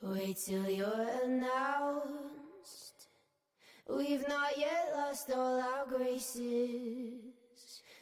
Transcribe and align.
Wait 0.00 0.36
till 0.36 0.70
you're 0.70 1.08
announced. 1.24 3.08
We've 3.88 4.26
not 4.28 4.56
yet 4.56 4.92
lost 4.94 5.28
all 5.34 5.60
our 5.60 5.86
graces. 5.86 7.18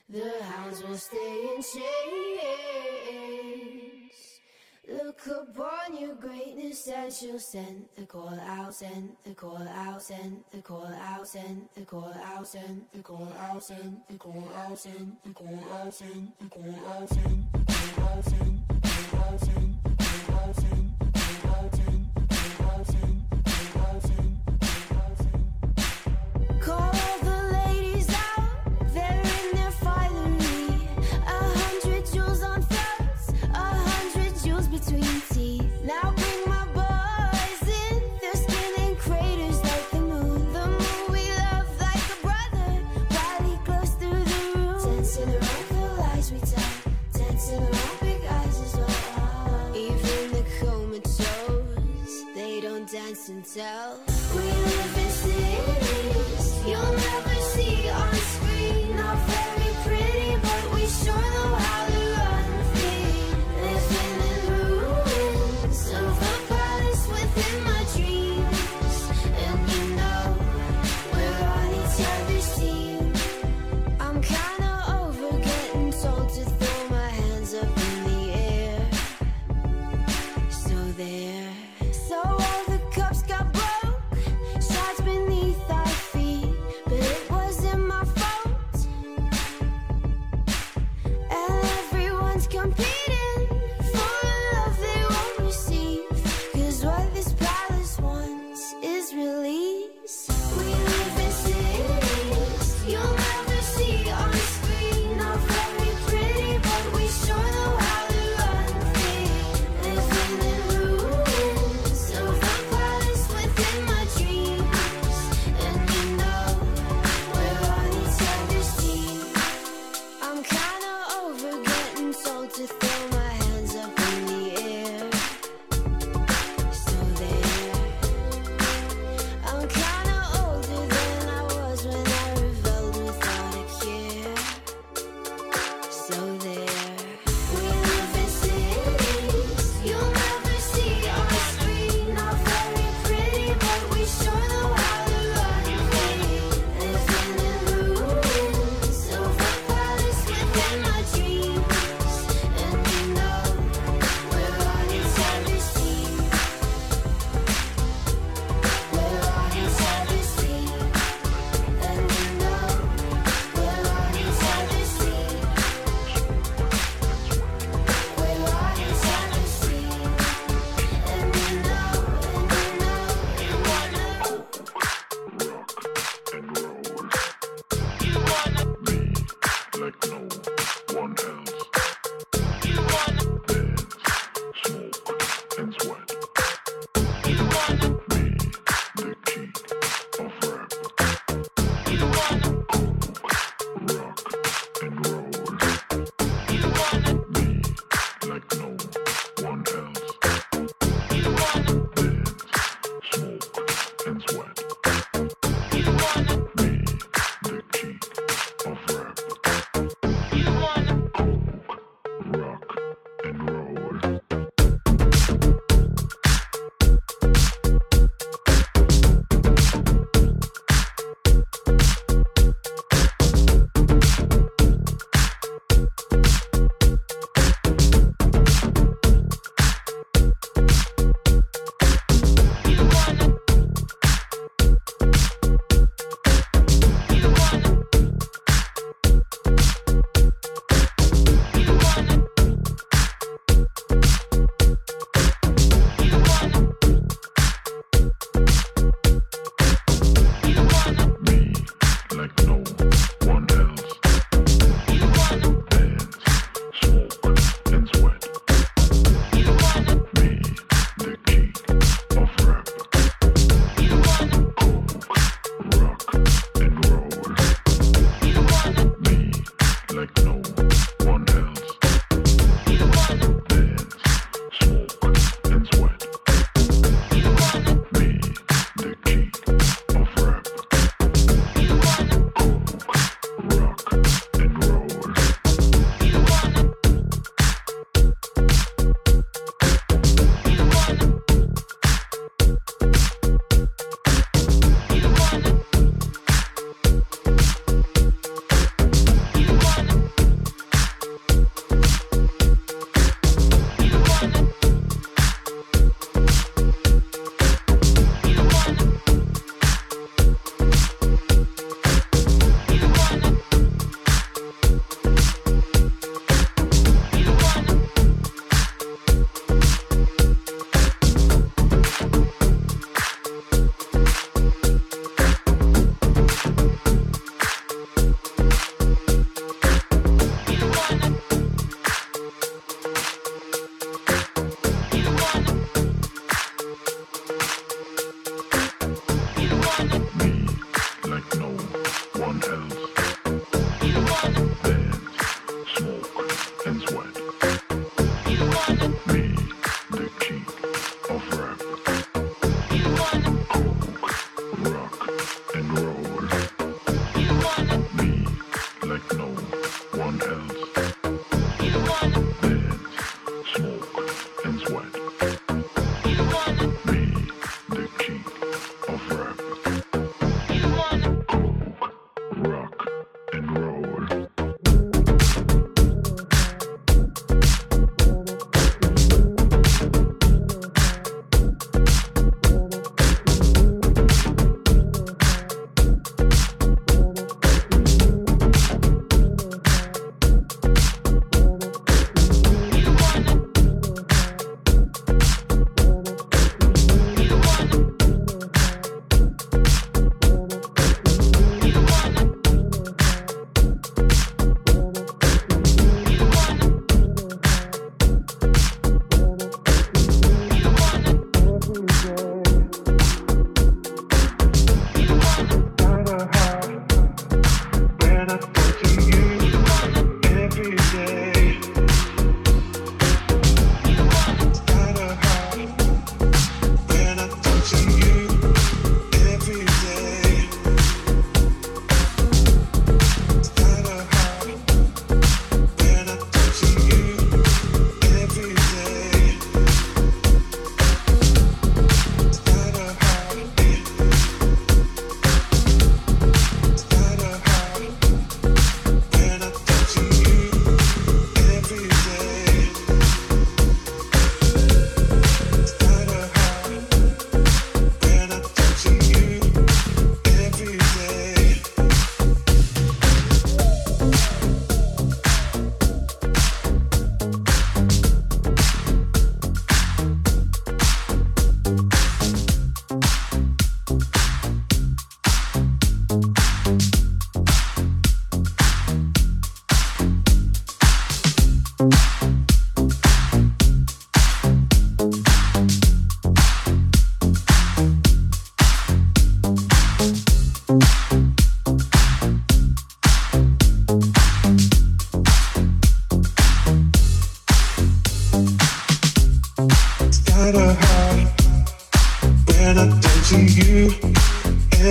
The 0.09 0.31
hounds 0.43 0.83
will 0.85 0.99
stay 0.99 1.49
in 1.57 1.63
chains. 1.63 1.77
Look 4.89 5.27
upon 5.27 5.97
your 5.99 6.15
greatness 6.15 6.87
as 6.89 7.23
you'll 7.23 7.39
send 7.39 7.87
the 7.97 8.05
call 8.05 8.39
out, 8.41 8.75
send 8.75 9.17
the 9.25 9.35
call 9.35 9.67
out, 9.67 10.03
send 10.03 10.45
the 10.53 10.61
call 10.61 10.87
out, 10.87 11.27
send 11.27 11.69
the 11.75 11.83
call 11.83 12.15
out, 12.23 12.47
send 12.47 12.85
the 12.93 13.03
call 13.03 13.33
out, 13.39 13.63
send 13.65 14.03
the 14.09 14.19
call 14.19 14.53
out, 14.55 14.79
send 14.79 15.17
the 15.25 15.33
call 15.33 15.59
out, 15.75 15.95
send 15.95 16.33
the 16.41 16.45
call 16.51 16.75
out, 16.93 17.09
send 17.09 17.49
the 17.53 17.65
call 17.65 18.09
out, 18.09 18.25
send 18.25 18.56
myself 53.57 54.06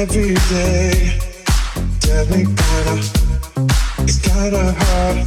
every 0.05 0.35
day. 0.53 1.17
Tell 1.99 2.25
me 2.27 2.41
kinda, 2.59 2.95
it's 4.03 4.19
kinda 4.19 4.63
hard 4.81 5.17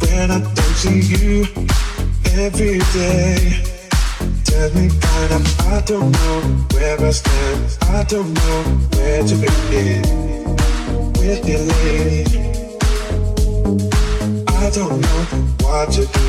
when 0.00 0.30
I 0.30 0.40
don't 0.56 0.76
see 0.82 1.00
you 1.12 1.46
every 2.44 2.78
day. 2.96 3.36
Tell 4.44 4.70
me 4.76 4.86
I 5.76 5.82
don't 5.84 6.10
know 6.10 6.38
where 6.72 6.98
I 7.08 7.10
stand. 7.10 7.60
I 7.98 8.02
don't 8.04 8.32
know 8.40 8.60
where 8.94 9.22
to 9.30 9.34
begin 9.44 10.02
with 11.20 11.42
you, 11.50 11.60
lady. 11.72 12.38
I 14.62 14.70
don't 14.78 14.98
know 15.04 15.20
what 15.64 15.86
to 15.96 16.02
do. 16.18 16.28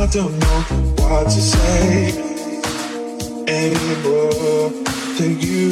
I 0.00 0.06
don't 0.16 0.34
know 0.42 0.60
what 1.00 1.24
to 1.24 1.40
say 1.52 2.12
anymore 3.48 4.85
to 5.16 5.32
you. 5.32 5.66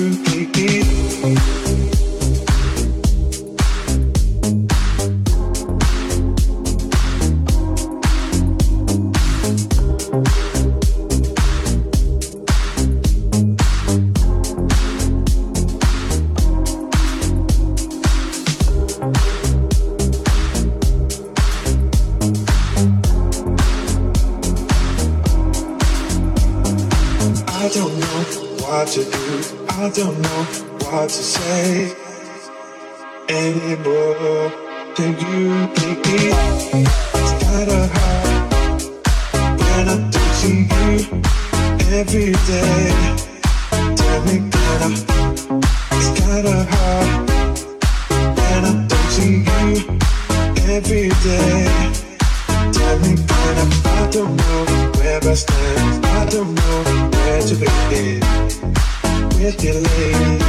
lady. 59.63 60.45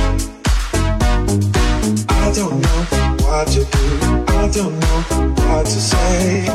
I 2.09 2.31
don't 2.33 2.59
know 2.61 2.81
what 3.25 3.47
to 3.49 3.63
do. 3.63 3.85
I 4.27 4.49
don't 4.51 4.79
know 4.79 4.99
what 5.47 5.65
to 5.65 5.79
say 5.81 6.47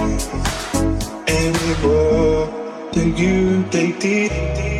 anymore. 1.28 2.60
You? 3.16 4.79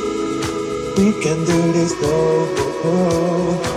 We 0.97 1.13
can 1.21 1.45
do 1.45 1.71
this, 1.71 1.93
though. 2.01 3.70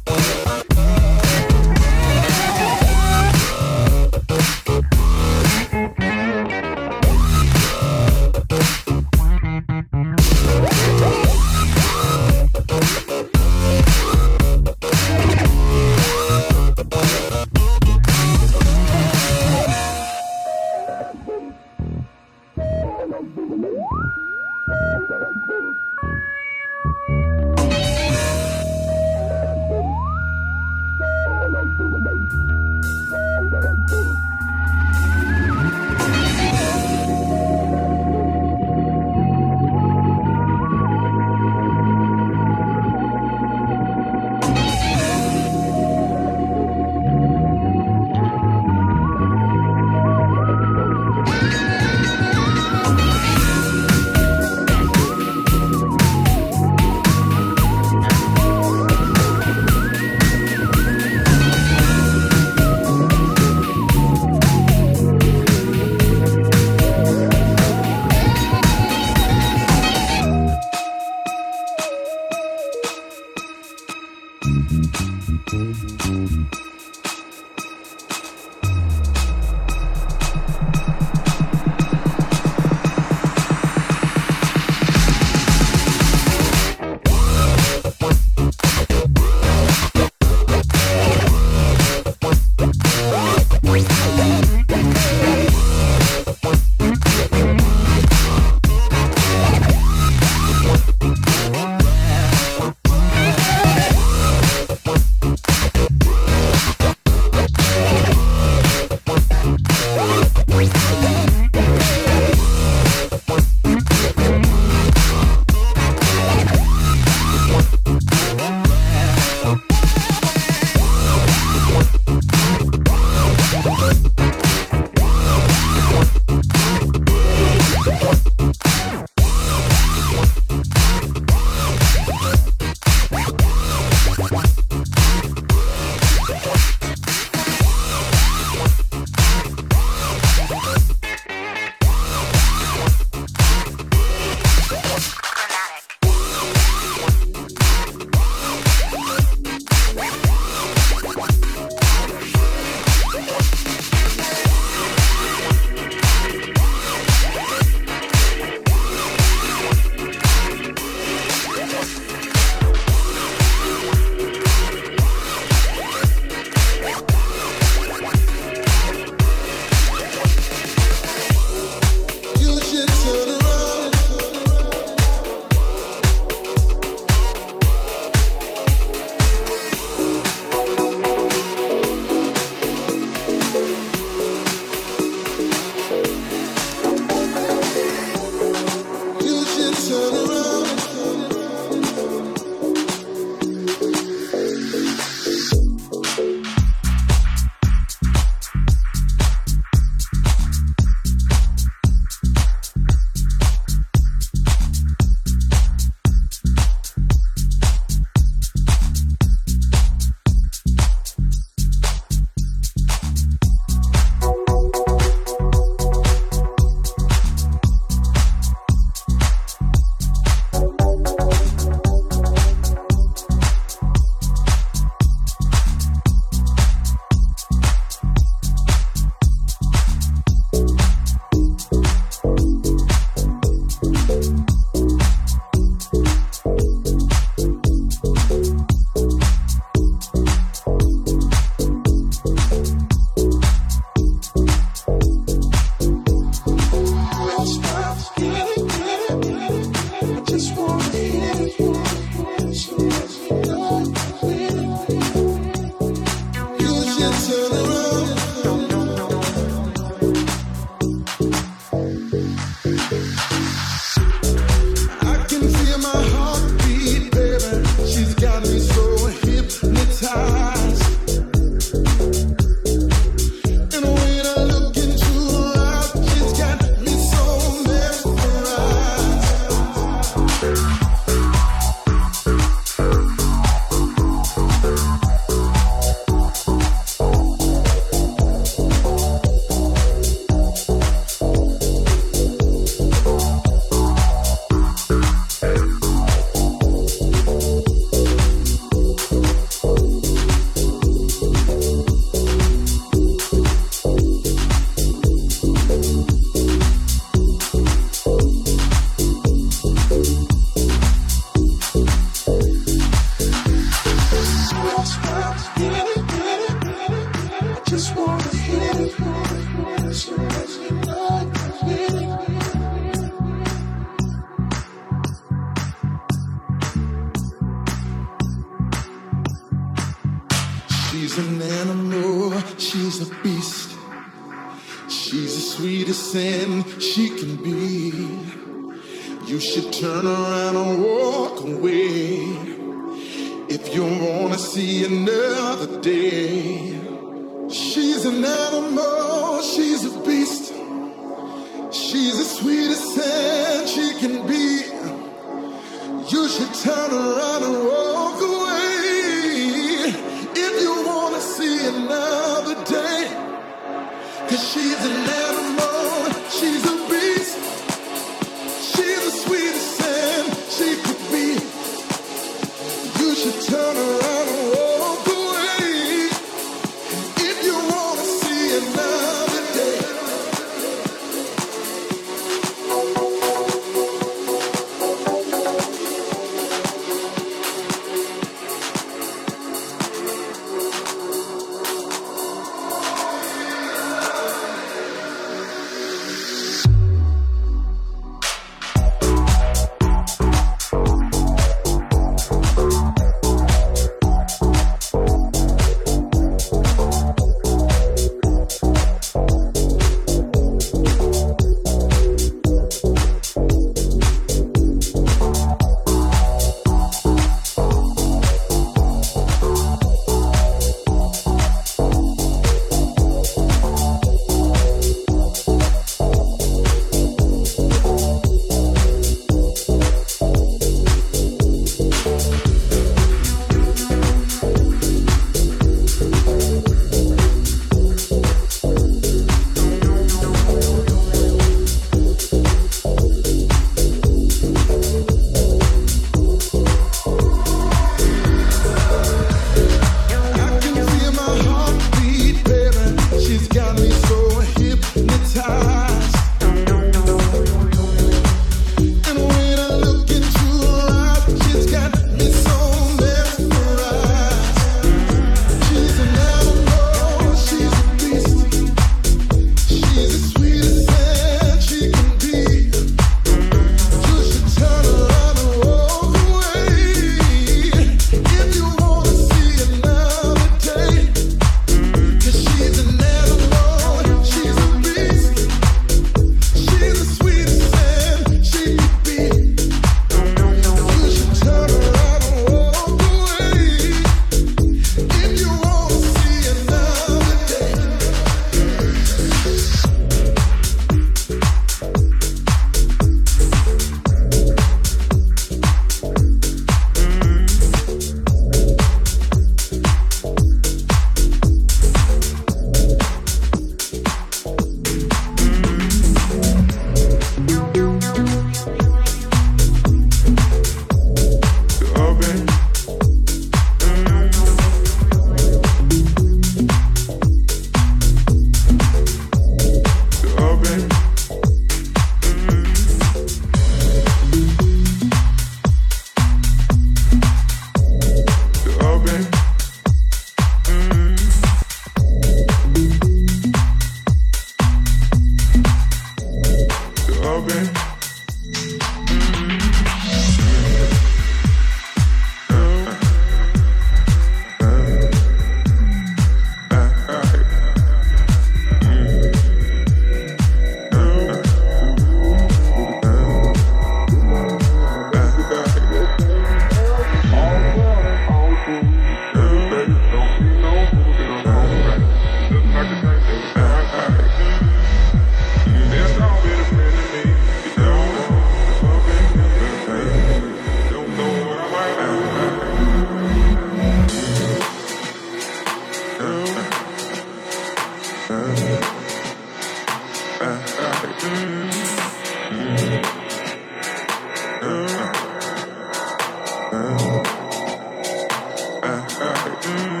Say 599.63 600.00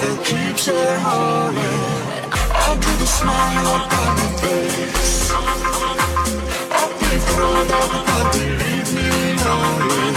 that 0.00 0.18
keeps 0.24 0.68
it 0.68 0.98
holy. 1.00 1.72
I'll 2.62 2.76
be 2.76 2.92
the 3.02 3.06
smile 3.06 3.66
on 3.66 4.16
the 4.16 4.28
face. 4.42 5.30
I'll 6.78 6.92
be 7.00 7.12
the 7.24 7.34
one 7.40 7.66
that 7.68 7.86
will 7.92 8.04
me 8.94 9.08
lonely. 9.44 10.15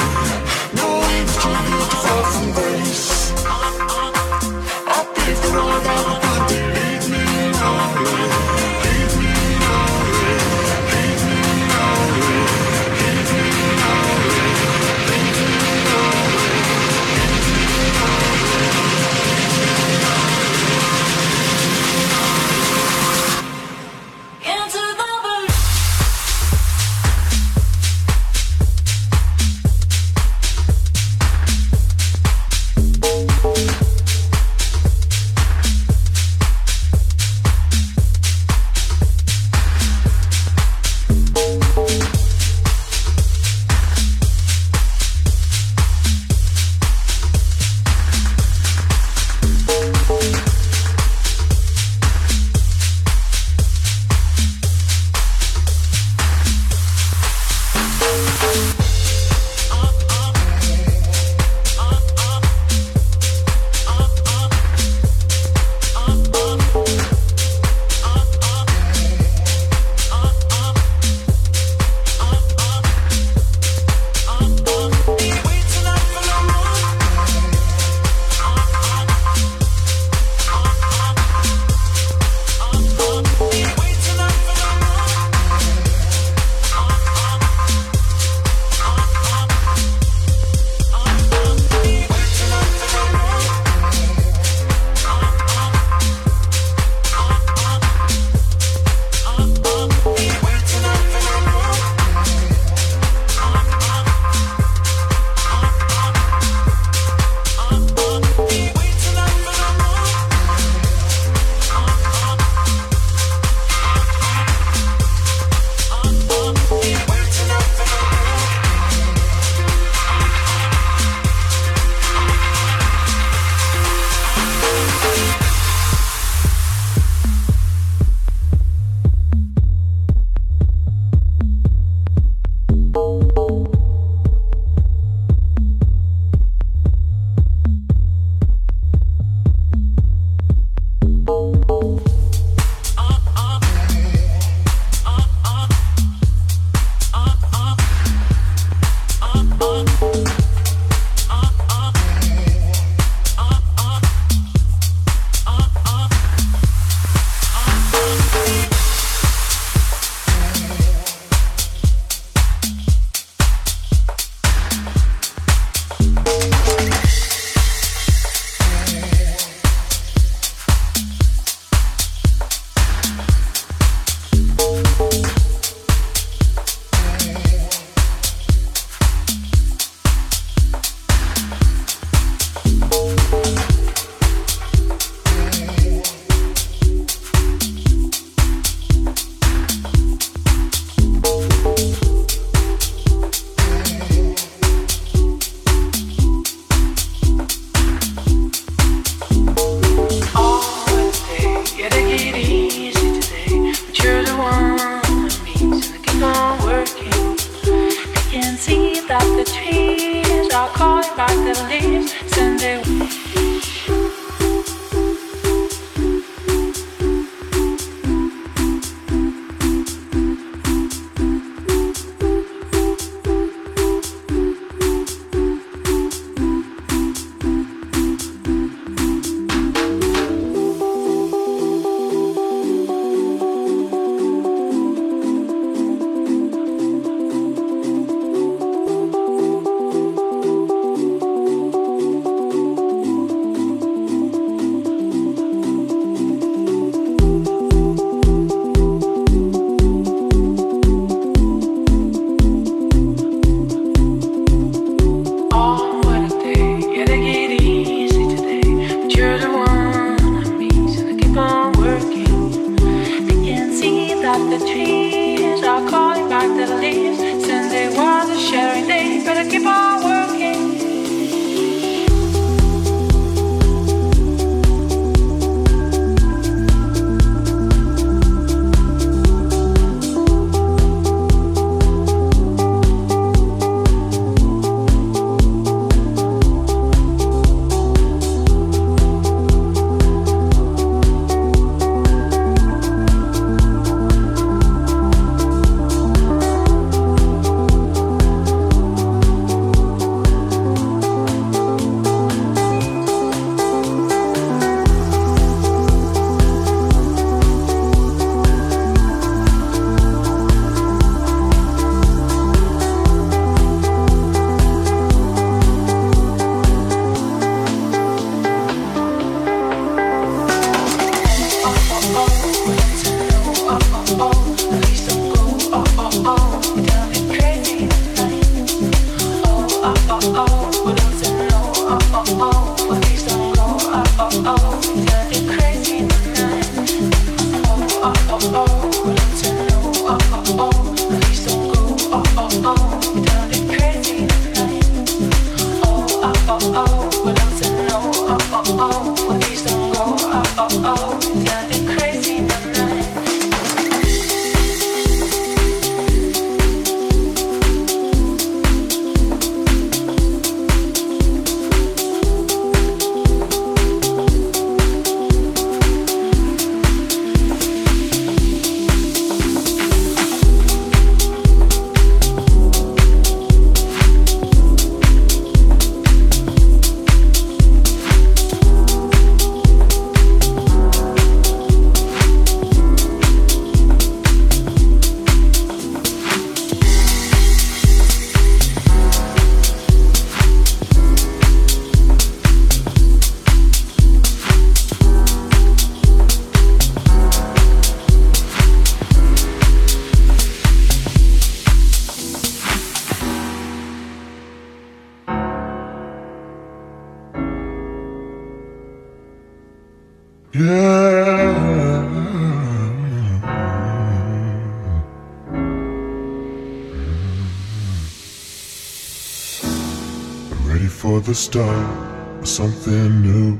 The 421.29 421.35
start 421.35 422.41
of 422.41 422.47
something 422.47 423.21
new. 423.21 423.53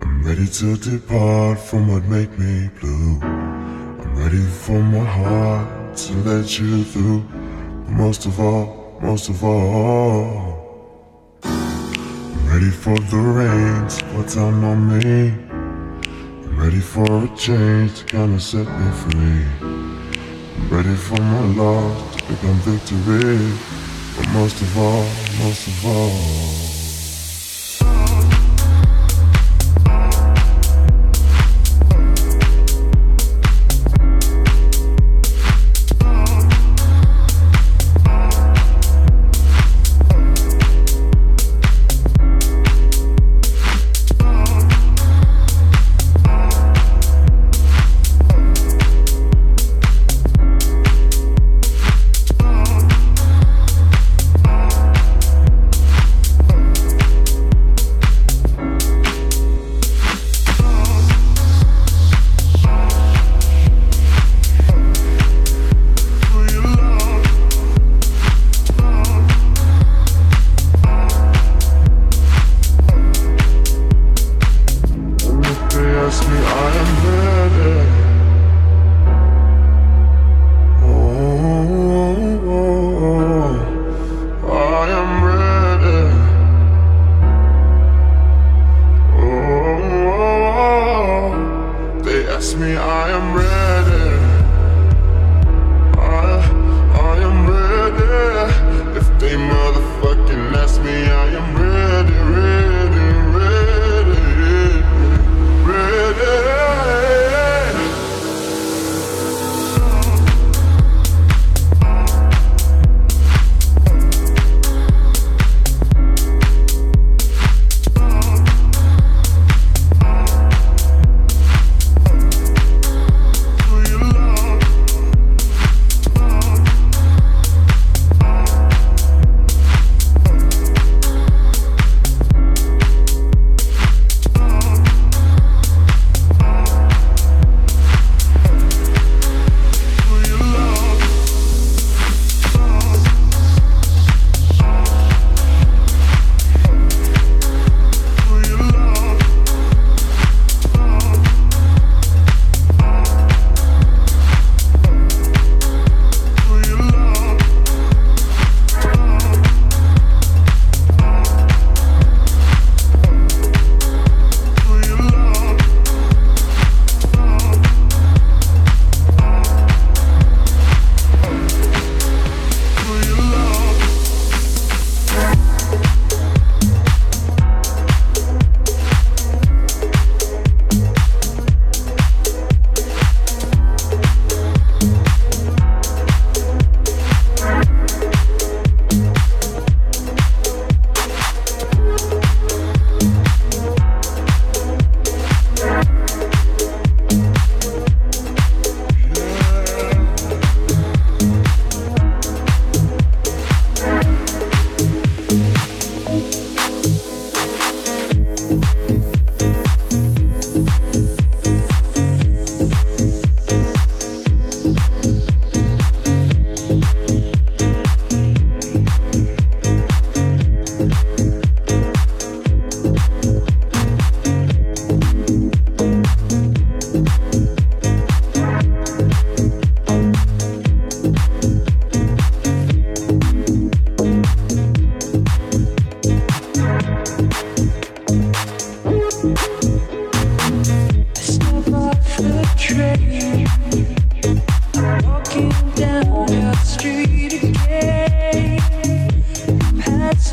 I'm 0.00 0.24
ready 0.24 0.46
to 0.46 0.74
depart 0.78 1.58
from 1.58 1.92
what 1.92 2.02
made 2.04 2.32
me 2.38 2.70
blue. 2.80 3.20
I'm 3.20 4.16
ready 4.16 4.40
for 4.40 4.80
my 4.80 5.04
heart 5.04 5.94
to 5.98 6.12
let 6.24 6.58
you 6.58 6.82
through. 6.82 7.24
But 7.84 7.90
most 7.90 8.24
of 8.24 8.40
all, 8.40 8.98
most 9.02 9.28
of 9.28 9.44
all. 9.44 10.96
I'm 11.44 12.48
ready 12.48 12.70
for 12.70 12.96
the 12.98 13.18
rain 13.18 13.86
to 13.88 14.04
pour 14.06 14.24
down 14.34 14.64
on 14.64 14.78
me. 14.88 15.28
I'm 16.46 16.58
ready 16.58 16.80
for 16.80 17.04
a 17.04 17.28
change 17.36 17.98
to 17.98 18.04
kind 18.06 18.34
of 18.34 18.42
set 18.42 18.66
me 18.80 18.90
free. 19.02 19.44
I'm 19.60 20.70
ready 20.70 20.94
for 20.94 21.20
my 21.20 21.44
love 21.54 22.16
to 22.16 22.18
become 22.28 22.58
victory. 22.64 23.58
But 24.16 24.28
most 24.30 24.62
of 24.62 24.78
all, 24.78 25.21
most 25.38 25.66
of 25.68 25.86
all. 25.86 26.71